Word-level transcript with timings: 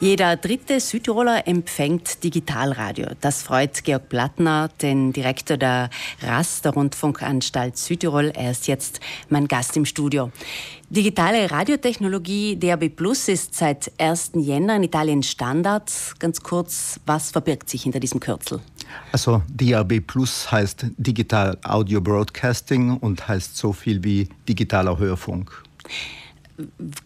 Jeder 0.00 0.36
dritte 0.36 0.78
Südtiroler 0.78 1.48
empfängt 1.48 2.22
Digitalradio. 2.22 3.08
Das 3.20 3.42
freut 3.42 3.82
Georg 3.82 4.08
Plattner, 4.08 4.68
den 4.80 5.12
Direktor 5.12 5.56
der 5.56 5.90
RAS, 6.22 6.62
der 6.62 6.74
Rundfunkanstalt 6.74 7.76
Südtirol. 7.76 8.30
Er 8.32 8.52
ist 8.52 8.68
jetzt 8.68 9.00
mein 9.28 9.48
Gast 9.48 9.76
im 9.76 9.84
Studio. 9.84 10.30
Digitale 10.88 11.50
Radiotechnologie 11.50 12.56
DAB 12.56 12.90
Plus 12.90 13.26
ist 13.26 13.56
seit 13.56 13.90
1. 13.98 14.34
Jänner 14.36 14.76
in 14.76 14.84
Italien 14.84 15.24
Standard. 15.24 15.90
Ganz 16.20 16.44
kurz, 16.44 17.00
was 17.04 17.32
verbirgt 17.32 17.68
sich 17.68 17.82
hinter 17.82 17.98
diesem 17.98 18.20
Kürzel? 18.20 18.60
Also 19.10 19.42
DAB 19.52 19.98
Plus 20.06 20.52
heißt 20.52 20.86
Digital 20.96 21.58
Audio 21.64 22.00
Broadcasting 22.00 22.98
und 22.98 23.26
heißt 23.26 23.56
so 23.56 23.72
viel 23.72 24.04
wie 24.04 24.28
digitaler 24.48 24.96
Hörfunk. 24.96 25.64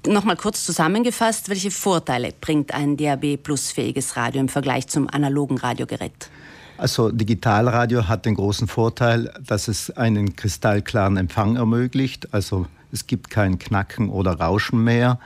Nochmal 0.07 0.37
kurz 0.37 0.65
zusammengefasst, 0.65 1.49
welche 1.49 1.71
Vorteile 1.71 2.33
bringt 2.41 2.73
ein 2.73 2.97
DAB 2.97 3.37
Plus 3.37 3.71
fähiges 3.71 4.17
Radio 4.17 4.41
im 4.41 4.49
Vergleich 4.49 4.89
zum 4.89 5.09
analogen 5.09 5.59
Radiogerät? 5.59 6.31
Also 6.79 7.11
Digitalradio 7.11 8.09
hat 8.09 8.25
den 8.25 8.35
großen 8.35 8.67
Vorteil, 8.67 9.33
dass 9.47 9.69
es 9.69 9.91
einen 9.91 10.37
kristallklaren 10.37 11.17
Empfang 11.17 11.57
ermöglicht. 11.57 12.33
Also 12.33 12.67
es 12.91 13.07
gibt 13.07 13.31
kein 13.31 13.59
Knacken 13.59 14.09
oder 14.09 14.33
Rauschen 14.33 14.83
mehr. 14.83 15.19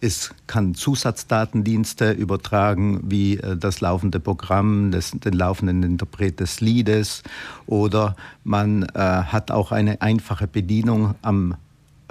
Es 0.00 0.32
kann 0.46 0.74
Zusatzdatendienste 0.74 2.12
übertragen, 2.12 3.00
wie 3.04 3.38
äh, 3.38 3.56
das 3.56 3.80
laufende 3.80 4.20
Programm, 4.20 4.92
des, 4.92 5.12
den 5.12 5.32
laufenden 5.32 5.82
Interpret 5.82 6.38
des 6.40 6.60
Liedes. 6.60 7.22
Oder 7.66 8.14
man 8.44 8.84
äh, 8.84 8.98
hat 8.98 9.50
auch 9.50 9.72
eine 9.72 10.00
einfache 10.00 10.46
Bedienung 10.46 11.14
am 11.22 11.56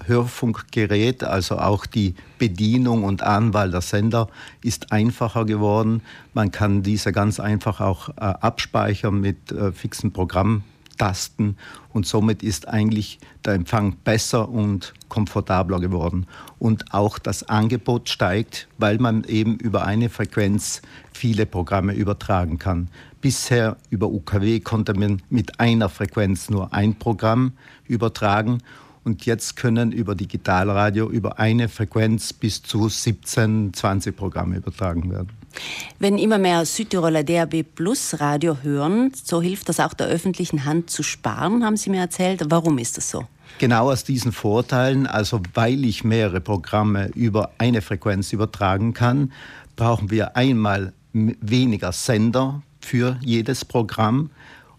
Hörfunkgerät, 0.07 1.23
also 1.23 1.57
auch 1.57 1.85
die 1.85 2.15
Bedienung 2.39 3.03
und 3.03 3.21
Anwahl 3.23 3.71
der 3.71 3.81
Sender 3.81 4.29
ist 4.63 4.91
einfacher 4.91 5.45
geworden. 5.45 6.01
Man 6.33 6.51
kann 6.51 6.83
diese 6.83 7.11
ganz 7.11 7.39
einfach 7.39 7.81
auch 7.81 8.09
äh, 8.09 8.13
abspeichern 8.21 9.19
mit 9.19 9.51
äh, 9.51 9.71
fixen 9.71 10.13
Programmtasten 10.13 11.57
und 11.93 12.05
somit 12.05 12.43
ist 12.43 12.67
eigentlich 12.67 13.19
der 13.45 13.55
Empfang 13.55 13.95
besser 14.03 14.49
und 14.49 14.93
komfortabler 15.09 15.79
geworden. 15.79 16.27
Und 16.59 16.93
auch 16.93 17.17
das 17.19 17.43
Angebot 17.49 18.09
steigt, 18.09 18.67
weil 18.77 18.99
man 18.99 19.23
eben 19.23 19.57
über 19.57 19.85
eine 19.85 20.09
Frequenz 20.09 20.81
viele 21.11 21.45
Programme 21.45 21.93
übertragen 21.93 22.59
kann. 22.59 22.89
Bisher 23.21 23.77
über 23.89 24.07
UKW 24.07 24.59
konnte 24.59 24.93
man 24.93 25.21
mit 25.29 25.59
einer 25.59 25.89
Frequenz 25.89 26.49
nur 26.49 26.73
ein 26.73 26.95
Programm 26.95 27.53
übertragen 27.87 28.59
und 29.07 29.25
jetzt 29.25 29.55
können 29.55 29.93
über 29.93 30.15
Digitalradio 30.15 31.09
über 31.09 31.39
eine 31.39 31.69
Frequenz 31.69 32.33
bis 32.33 32.61
zu 32.61 32.89
17, 32.89 33.73
20 33.73 34.15
Programme 34.15 34.57
übertragen 34.57 35.09
werden. 35.09 35.29
Wenn 35.97 36.17
immer 36.17 36.37
mehr 36.37 36.65
Südtiroler 36.65 37.23
DAB 37.23 37.63
Plus 37.63 38.19
Radio 38.19 38.57
hören, 38.61 39.11
so 39.23 39.41
hilft 39.41 39.69
das 39.69 39.79
auch 39.79 39.93
der 39.93 40.07
öffentlichen 40.07 40.65
Hand 40.65 40.89
zu 40.89 41.03
sparen, 41.03 41.63
haben 41.63 41.77
Sie 41.77 41.89
mir 41.89 42.01
erzählt. 42.01 42.43
Warum 42.49 42.77
ist 42.77 42.97
das 42.97 43.09
so? 43.09 43.23
Genau 43.59 43.89
aus 43.89 44.03
diesen 44.03 44.33
Vorteilen, 44.33 45.07
also 45.07 45.41
weil 45.53 45.85
ich 45.85 46.03
mehrere 46.03 46.41
Programme 46.41 47.07
über 47.15 47.51
eine 47.57 47.81
Frequenz 47.81 48.33
übertragen 48.33 48.93
kann, 48.93 49.31
brauchen 49.77 50.11
wir 50.11 50.35
einmal 50.35 50.91
weniger 51.13 51.93
Sender 51.93 52.61
für 52.81 53.17
jedes 53.21 53.63
Programm, 53.63 54.31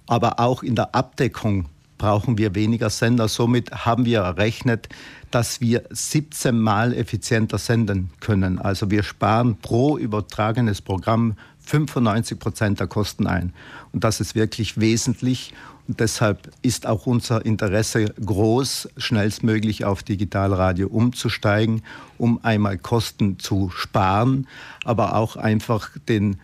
aber 0.07 0.39
auch 0.39 0.63
in 0.63 0.77
der 0.77 0.95
Abdeckung 0.95 1.65
brauchen 1.99 2.39
wir 2.39 2.55
weniger 2.55 2.91
Sender. 2.91 3.29
Somit 3.29 3.85
haben 3.85 4.05
wir 4.07 4.21
errechnet, 4.21 4.89
dass 5.31 5.61
wir 5.61 5.85
17 5.91 6.59
Mal 6.59 6.95
effizienter 6.95 7.59
senden 7.59 8.11
können. 8.21 8.59
Also 8.59 8.91
wir 8.91 9.03
sparen 9.03 9.57
pro 9.61 9.99
übertragenes 9.99 10.81
Programm 10.81 11.37
95 11.67 12.39
Prozent 12.39 12.81
der 12.81 12.87
Kosten 12.87 13.27
ein. 13.27 13.53
Und 13.93 14.05
das 14.05 14.21
ist 14.21 14.35
wirklich 14.35 14.81
wesentlich. 14.81 15.53
Und 15.87 16.01
deshalb 16.01 16.51
ist 16.63 16.87
auch 16.87 17.07
unser 17.07 17.45
Interesse 17.45 18.07
groß, 18.25 18.91
schnellstmöglich 18.97 19.85
auf 19.85 20.03
Digitalradio 20.03 20.89
umzusteigen, 20.89 21.83
um 22.19 22.43
einmal 22.43 22.79
Kosten 22.79 23.39
zu 23.39 23.71
sparen, 23.71 24.47
aber 24.85 25.15
auch 25.17 25.37
einfach 25.37 25.91
den 26.09 26.39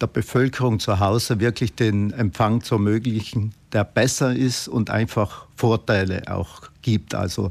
der 0.00 0.06
Bevölkerung 0.06 0.78
zu 0.78 1.00
Hause 1.00 1.40
wirklich 1.40 1.74
den 1.74 2.12
Empfang 2.12 2.62
zu 2.62 2.76
ermöglichen, 2.76 3.52
der 3.72 3.84
besser 3.84 4.34
ist 4.34 4.68
und 4.68 4.90
einfach 4.90 5.46
Vorteile 5.56 6.22
auch 6.28 6.62
gibt. 6.82 7.14
Also 7.14 7.48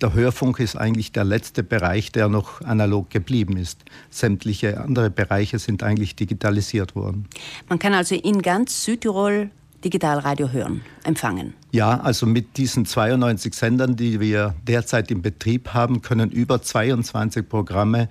der 0.00 0.12
Hörfunk 0.12 0.58
ist 0.60 0.76
eigentlich 0.76 1.12
der 1.12 1.24
letzte 1.24 1.62
Bereich, 1.62 2.12
der 2.12 2.28
noch 2.28 2.60
analog 2.62 3.08
geblieben 3.10 3.56
ist. 3.56 3.78
Sämtliche 4.10 4.80
andere 4.80 5.10
Bereiche 5.10 5.58
sind 5.58 5.82
eigentlich 5.82 6.16
digitalisiert 6.16 6.94
worden. 6.94 7.26
Man 7.68 7.78
kann 7.78 7.94
also 7.94 8.14
in 8.14 8.42
ganz 8.42 8.84
Südtirol 8.84 9.50
Digitalradio 9.84 10.50
hören, 10.50 10.82
empfangen. 11.04 11.54
Ja, 11.70 12.00
also 12.00 12.26
mit 12.26 12.56
diesen 12.56 12.86
92 12.86 13.54
Sendern, 13.54 13.94
die 13.94 14.20
wir 14.20 14.54
derzeit 14.66 15.10
im 15.10 15.22
Betrieb 15.22 15.74
haben, 15.74 16.02
können 16.02 16.30
über 16.30 16.60
22 16.60 17.48
Programme 17.48 18.08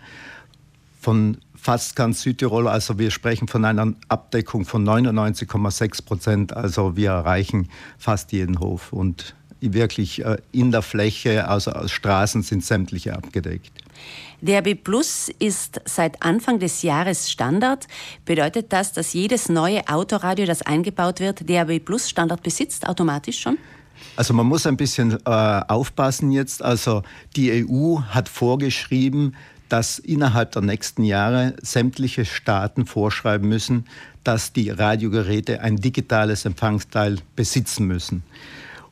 von 1.02 1.38
fast 1.66 1.96
ganz 1.96 2.22
Südtirol. 2.22 2.68
Also 2.68 3.00
wir 3.00 3.09
sprechen 3.09 3.48
von 3.48 3.66
einer 3.66 3.92
Abdeckung 4.08 4.66
von 4.66 4.88
99,6 4.88 6.06
Prozent. 6.06 6.56
Also 6.56 6.96
wir 6.96 7.09
erreichen 7.09 7.70
fast 7.98 8.31
jeden 8.34 8.59
Hof 8.59 8.94
und 8.94 9.36
wirklich 9.62 10.24
äh, 10.24 10.38
in 10.52 10.72
der 10.72 10.84
Fläche, 10.84 11.48
also 11.48 11.72
aus 11.72 11.90
Straßen 11.90 12.44
sind 12.44 12.64
sämtliche 12.64 13.16
abgedeckt. 13.16 13.72
DRB 14.42 14.76
Plus 14.76 15.31
ist 15.40 15.81
seit 15.86 16.22
Anfang 16.22 16.59
des 16.59 16.84
Jahres 16.84 17.31
Standard. 17.31 17.88
Bedeutet 18.26 18.72
das, 18.72 18.94
dass 18.94 19.14
jedes 19.14 19.50
neue 19.50 19.88
Autoradio, 19.88 20.46
das 20.46 20.62
eingebaut 20.62 21.20
wird, 21.20 21.50
DRB 21.50 21.84
Plus 21.84 22.08
Standard 22.08 22.44
besitzt, 22.44 22.88
automatisch 22.88 23.40
schon? 23.40 23.58
Also 24.16 24.36
man 24.36 24.46
muss 24.46 24.68
ein 24.68 24.78
bisschen 24.78 25.18
äh, 25.26 25.30
aufpassen 25.68 26.32
jetzt. 26.32 26.62
Also 26.62 27.02
die 27.36 27.66
EU 27.68 28.02
hat 28.02 28.30
vorgeschrieben, 28.30 29.36
dass 29.70 30.00
innerhalb 30.00 30.52
der 30.52 30.62
nächsten 30.62 31.03
Jahre 31.03 31.56
sämtliche 31.62 32.26
Staaten 32.26 32.86
vorschreiben 32.86 33.48
müssen, 33.48 33.86
dass 34.24 34.53
die 34.53 34.70
Radiogeräte 34.70 35.62
ein 35.62 35.78
digitales 35.78 36.46
Empfangsteil 36.46 37.18
besitzen 37.36 37.88
müssen. 37.88 38.24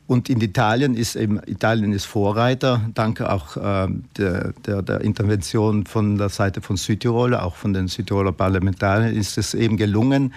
Und 0.06 0.30
in 0.30 0.42
Italien 0.42 0.96
ist 0.96 1.16
eben, 1.16 1.40
Italien 1.46 1.94
ist 1.94 2.06
Vorreiter, 2.06 2.82
danke 2.94 3.32
auch 3.32 3.56
äh, 3.56 3.88
der, 4.18 4.54
der, 4.66 4.82
der, 4.82 5.02
Intervention 5.02 5.86
von 5.86 6.18
der 6.18 6.30
Seite 6.30 6.62
von 6.62 6.76
Südtirol, 6.76 7.36
auch 7.36 7.56
von 7.56 7.74
den 7.74 7.88
Südtiroler 7.88 8.34
Parlamentariern, 8.34 9.16
ist 9.16 9.38
es 9.38 9.54
eben 9.54 9.78
gelungen, 9.78 10.34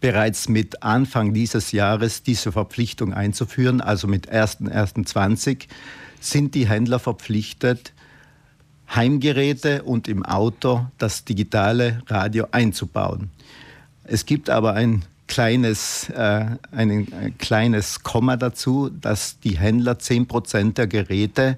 bereits 0.00 0.48
mit 0.48 0.82
Anfang 0.82 1.34
dieses 1.34 1.72
Jahres 1.72 2.22
diese 2.22 2.52
Verpflichtung 2.52 3.12
einzuführen. 3.12 3.80
Also 3.80 4.06
mit 4.06 4.32
1.1.20 4.32 5.66
sind 6.20 6.54
die 6.54 6.68
Händler 6.68 6.98
verpflichtet, 7.00 7.92
Heimgeräte 8.94 9.82
und 9.82 10.08
im 10.08 10.24
Auto 10.24 10.86
das 10.98 11.24
digitale 11.24 12.02
Radio 12.06 12.46
einzubauen. 12.50 13.30
Es 14.04 14.26
gibt 14.26 14.50
aber 14.50 14.74
ein 14.74 15.04
kleines, 15.28 16.10
äh, 16.10 16.46
ein, 16.72 16.90
ein 17.12 17.34
kleines 17.38 18.02
Komma 18.02 18.36
dazu, 18.36 18.90
dass 18.90 19.38
die 19.40 19.56
Händler 19.58 19.92
10% 19.92 20.74
der 20.74 20.88
Geräte 20.88 21.56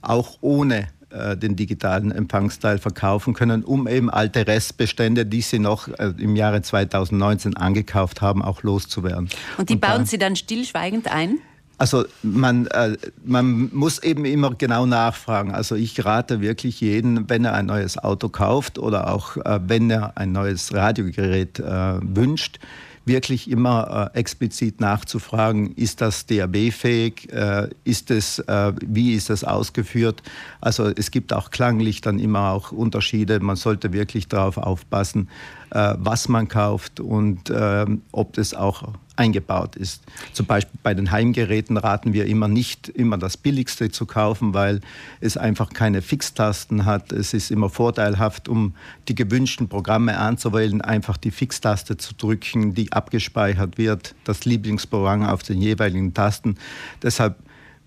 auch 0.00 0.38
ohne 0.40 0.88
äh, 1.10 1.36
den 1.36 1.56
digitalen 1.56 2.10
Empfangsteil 2.10 2.78
verkaufen 2.78 3.34
können, 3.34 3.62
um 3.64 3.86
eben 3.86 4.10
alte 4.10 4.46
Restbestände, 4.46 5.26
die 5.26 5.42
sie 5.42 5.58
noch 5.58 5.88
äh, 5.88 6.12
im 6.18 6.36
Jahre 6.36 6.62
2019 6.62 7.56
angekauft 7.56 8.22
haben, 8.22 8.42
auch 8.42 8.62
loszuwerden. 8.62 9.28
Und 9.58 9.68
die 9.68 9.74
Und 9.74 9.80
bauen 9.80 10.00
da, 10.00 10.06
Sie 10.06 10.18
dann 10.18 10.34
stillschweigend 10.34 11.08
ein? 11.08 11.38
Also 11.78 12.04
man, 12.22 12.66
äh, 12.68 12.96
man 13.24 13.70
muss 13.74 14.02
eben 14.02 14.24
immer 14.24 14.54
genau 14.54 14.86
nachfragen. 14.86 15.52
Also 15.52 15.74
ich 15.74 16.04
rate 16.04 16.40
wirklich 16.40 16.80
jeden, 16.80 17.28
wenn 17.28 17.44
er 17.44 17.52
ein 17.52 17.66
neues 17.66 17.98
Auto 17.98 18.30
kauft 18.30 18.78
oder 18.78 19.12
auch 19.12 19.36
äh, 19.36 19.60
wenn 19.66 19.90
er 19.90 20.16
ein 20.16 20.32
neues 20.32 20.72
Radiogerät 20.72 21.58
äh, 21.58 21.98
wünscht, 22.00 22.58
wirklich 23.04 23.50
immer 23.50 24.10
äh, 24.14 24.18
explizit 24.18 24.80
nachzufragen, 24.80 25.74
ist 25.76 26.00
das 26.00 26.24
DAB-fähig, 26.26 27.30
äh, 27.32 27.68
ist 27.84 28.10
es, 28.10 28.38
äh, 28.40 28.72
wie 28.84 29.12
ist 29.12 29.28
das 29.28 29.44
ausgeführt. 29.44 30.22
Also 30.62 30.90
es 30.96 31.10
gibt 31.10 31.34
auch 31.34 31.50
klanglich 31.50 32.00
dann 32.00 32.18
immer 32.18 32.52
auch 32.52 32.72
Unterschiede. 32.72 33.38
Man 33.40 33.56
sollte 33.56 33.92
wirklich 33.92 34.28
darauf 34.28 34.56
aufpassen, 34.56 35.28
was 35.68 36.28
man 36.28 36.46
kauft 36.46 37.00
und 37.00 37.52
ähm, 37.54 38.02
ob 38.12 38.32
das 38.34 38.54
auch 38.54 38.84
eingebaut 39.16 39.76
ist. 39.76 40.02
Zum 40.32 40.46
Beispiel 40.46 40.78
bei 40.82 40.94
den 40.94 41.10
Heimgeräten 41.10 41.76
raten 41.76 42.12
wir 42.12 42.26
immer 42.26 42.48
nicht, 42.48 42.88
immer 42.88 43.18
das 43.18 43.36
Billigste 43.36 43.90
zu 43.90 44.06
kaufen, 44.06 44.54
weil 44.54 44.80
es 45.20 45.36
einfach 45.36 45.70
keine 45.70 46.02
Fixtasten 46.02 46.84
hat. 46.84 47.12
Es 47.12 47.34
ist 47.34 47.50
immer 47.50 47.68
vorteilhaft, 47.68 48.48
um 48.48 48.74
die 49.08 49.14
gewünschten 49.14 49.68
Programme 49.68 50.18
anzuwählen, 50.18 50.80
einfach 50.80 51.16
die 51.16 51.30
Fixtaste 51.30 51.96
zu 51.96 52.14
drücken, 52.14 52.74
die 52.74 52.92
abgespeichert 52.92 53.78
wird, 53.78 54.14
das 54.24 54.44
Lieblingsprogramm 54.44 55.24
auf 55.24 55.42
den 55.42 55.60
jeweiligen 55.60 56.14
Tasten. 56.14 56.56
Deshalb 57.02 57.36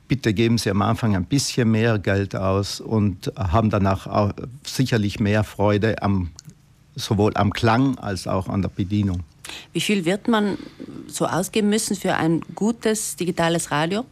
bitte 0.08 0.34
geben 0.34 0.58
Sie 0.58 0.72
am 0.72 0.82
Anfang 0.82 1.16
ein 1.16 1.26
bisschen 1.26 1.72
mehr 1.72 2.00
Geld 2.00 2.36
aus 2.36 2.82
und 2.82 3.32
haben 3.38 3.70
danach 3.70 4.08
auch 4.08 4.34
sicherlich 4.66 5.20
mehr 5.20 5.44
Freude 5.44 6.02
am 6.02 6.32
sowohl 6.96 7.32
am 7.36 7.54
Klang 7.54 7.98
als 7.98 8.28
auch 8.28 8.50
an 8.50 8.62
der 8.62 8.70
Bedienung. 8.70 9.24
Wie 9.74 9.82
viel 9.82 10.06
wird 10.06 10.28
man 10.28 10.58
so 11.08 11.26
ausgeben 11.26 11.70
müssen 11.70 11.96
für 11.96 12.16
ein 12.16 12.42
gutes 12.56 13.16
digitales 13.16 13.72
Radio? 13.72 14.06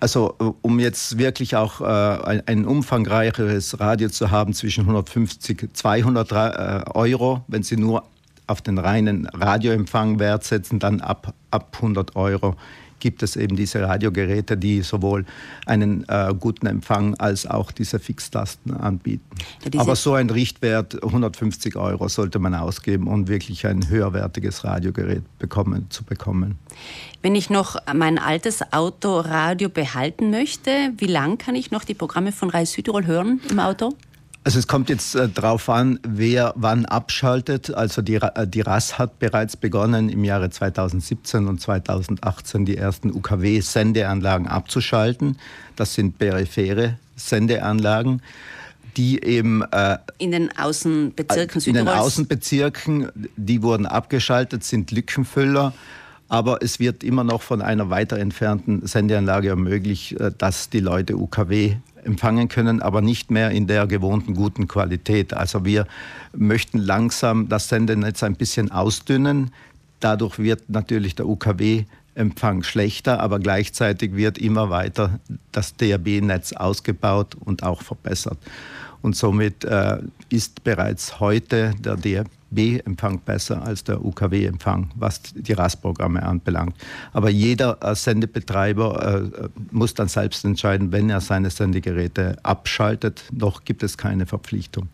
Also 0.00 0.34
um 0.60 0.80
jetzt 0.80 1.16
wirklich 1.16 1.56
auch 1.56 1.80
äh, 1.80 1.84
ein, 1.84 2.42
ein, 2.46 2.66
umfangreicheres 2.66 3.80
Radio 3.80 4.10
zu 4.10 4.30
haben, 4.30 4.52
zwischen 4.52 4.82
150 4.82 5.62
und 5.62 5.76
200 5.76 6.32
äh, 6.32 6.90
Euro, 6.92 7.42
wenn 7.48 7.62
Sie 7.62 7.76
nur 7.76 8.04
auf 8.46 8.60
den 8.60 8.76
reinen 8.76 9.26
Radioempfang 9.26 10.18
Wert 10.18 10.44
setzen, 10.44 10.78
dann 10.78 11.00
ab, 11.00 11.32
ab 11.50 11.70
100 11.76 12.16
Euro 12.16 12.56
gibt 13.00 13.22
es 13.22 13.36
eben 13.36 13.56
diese 13.56 13.82
Radiogeräte, 13.82 14.56
die 14.56 14.82
sowohl 14.82 15.24
einen 15.66 16.08
äh, 16.08 16.34
guten 16.38 16.66
Empfang 16.66 17.14
als 17.14 17.46
auch 17.46 17.72
diese 17.72 17.98
Fixtasten 17.98 18.76
anbieten. 18.76 19.24
Ja, 19.72 19.80
Aber 19.80 19.96
so 19.96 20.14
ein 20.14 20.30
Richtwert 20.30 21.02
150 21.02 21.76
Euro 21.76 22.08
sollte 22.08 22.38
man 22.38 22.54
ausgeben, 22.54 23.08
um 23.08 23.28
wirklich 23.28 23.66
ein 23.66 23.88
höherwertiges 23.88 24.64
Radiogerät 24.64 25.22
bekommen, 25.38 25.86
zu 25.90 26.04
bekommen. 26.04 26.58
Wenn 27.22 27.34
ich 27.34 27.50
noch 27.50 27.76
mein 27.94 28.18
altes 28.18 28.60
Autoradio 28.72 29.68
behalten 29.68 30.30
möchte, 30.30 30.92
wie 30.98 31.06
lang 31.06 31.38
kann 31.38 31.54
ich 31.54 31.70
noch 31.70 31.84
die 31.84 31.94
Programme 31.94 32.32
von 32.32 32.50
Reis 32.50 32.72
Südtirol 32.72 33.06
hören 33.06 33.40
im 33.50 33.60
Auto? 33.60 33.94
Also 34.44 34.58
es 34.58 34.66
kommt 34.66 34.90
jetzt 34.90 35.14
äh, 35.14 35.28
darauf 35.28 35.70
an, 35.70 35.98
wer 36.06 36.52
wann 36.54 36.84
abschaltet. 36.84 37.74
Also 37.74 38.02
die, 38.02 38.16
äh, 38.16 38.46
die 38.46 38.60
RAS 38.60 38.98
hat 38.98 39.18
bereits 39.18 39.56
begonnen, 39.56 40.10
im 40.10 40.22
Jahre 40.22 40.50
2017 40.50 41.48
und 41.48 41.62
2018 41.62 42.66
die 42.66 42.76
ersten 42.76 43.10
UKW-Sendeanlagen 43.10 44.46
abzuschalten. 44.46 45.38
Das 45.76 45.94
sind 45.94 46.18
periphere 46.18 46.98
Sendeanlagen 47.16 48.22
die 48.96 49.24
eben 49.24 49.62
äh, 49.72 49.98
in 50.18 50.30
den 50.30 50.56
Außenbezirken 50.56 51.60
Südtirols. 51.60 51.66
In 51.66 51.74
den 51.74 51.88
Außenbezirken, 51.88 53.10
die 53.36 53.60
wurden 53.60 53.86
abgeschaltet, 53.86 54.62
sind 54.62 54.92
Lückenfüller. 54.92 55.72
Aber 56.28 56.62
es 56.62 56.80
wird 56.80 57.04
immer 57.04 57.24
noch 57.24 57.42
von 57.42 57.62
einer 57.62 57.90
weiter 57.90 58.18
entfernten 58.18 58.86
Sendeanlage 58.86 59.48
ermöglicht, 59.50 60.12
äh, 60.12 60.32
dass 60.36 60.70
die 60.70 60.80
Leute 60.80 61.16
UKW 61.16 61.76
empfangen 62.04 62.48
können, 62.48 62.82
aber 62.82 63.00
nicht 63.00 63.30
mehr 63.30 63.50
in 63.50 63.66
der 63.66 63.86
gewohnten 63.86 64.34
guten 64.34 64.68
Qualität. 64.68 65.34
Also 65.34 65.64
wir 65.64 65.86
möchten 66.34 66.78
langsam 66.78 67.48
das 67.48 67.68
Sendenetz 67.68 68.22
ein 68.22 68.36
bisschen 68.36 68.70
ausdünnen. 68.70 69.52
Dadurch 70.00 70.38
wird 70.38 70.68
natürlich 70.68 71.14
der 71.14 71.26
UKW 71.26 71.84
Empfang 72.14 72.62
schlechter, 72.62 73.20
aber 73.20 73.38
gleichzeitig 73.38 74.14
wird 74.14 74.38
immer 74.38 74.70
weiter 74.70 75.18
das 75.52 75.76
DAB-Netz 75.76 76.52
ausgebaut 76.52 77.34
und 77.38 77.62
auch 77.62 77.82
verbessert. 77.82 78.38
Und 79.02 79.16
somit 79.16 79.64
äh, 79.64 79.98
ist 80.30 80.64
bereits 80.64 81.20
heute 81.20 81.74
der 81.78 81.96
DAB 81.96 82.28
B-Empfang 82.54 83.20
besser 83.20 83.62
als 83.62 83.84
der 83.84 84.04
UKW-Empfang, 84.04 84.90
was 84.94 85.20
die 85.34 85.52
RAS-Programme 85.52 86.22
anbelangt. 86.22 86.76
Aber 87.12 87.28
jeder 87.28 87.78
äh, 87.82 87.94
Sendebetreiber 87.94 89.30
äh, 89.42 89.48
muss 89.70 89.94
dann 89.94 90.08
selbst 90.08 90.44
entscheiden, 90.44 90.92
wenn 90.92 91.10
er 91.10 91.20
seine 91.20 91.50
Sendegeräte 91.50 92.36
abschaltet. 92.42 93.24
Noch 93.32 93.64
gibt 93.64 93.82
es 93.82 93.98
keine 93.98 94.26
Verpflichtung. 94.26 94.88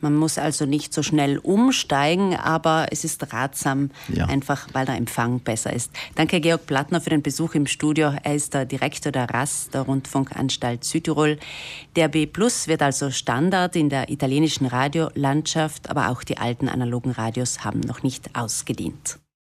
Man 0.00 0.14
muss 0.14 0.38
also 0.38 0.66
nicht 0.66 0.92
so 0.92 1.02
schnell 1.02 1.38
umsteigen, 1.38 2.36
aber 2.36 2.86
es 2.90 3.04
ist 3.04 3.32
ratsam, 3.32 3.90
ja. 4.08 4.26
einfach 4.26 4.68
weil 4.72 4.86
der 4.86 4.96
Empfang 4.96 5.40
besser 5.40 5.72
ist. 5.72 5.90
Danke 6.14 6.40
Georg 6.40 6.66
Plattner 6.66 7.00
für 7.00 7.10
den 7.10 7.22
Besuch 7.22 7.54
im 7.54 7.66
Studio. 7.66 8.14
Er 8.22 8.34
ist 8.34 8.54
der 8.54 8.64
Direktor 8.64 9.12
der 9.12 9.30
RAS, 9.30 9.70
der 9.72 9.82
Rundfunkanstalt 9.82 10.84
Südtirol. 10.84 11.38
Der 11.96 12.08
B 12.08 12.26
Plus 12.26 12.68
wird 12.68 12.82
also 12.82 13.10
Standard 13.10 13.76
in 13.76 13.88
der 13.88 14.10
italienischen 14.10 14.66
Radiolandschaft, 14.66 15.90
aber 15.90 16.10
auch 16.10 16.22
die 16.22 16.38
alten 16.38 16.68
analogen 16.68 17.12
Radios 17.12 17.64
haben 17.64 17.80
noch 17.80 18.02
nicht 18.02 18.36
ausgedient. 18.36 19.18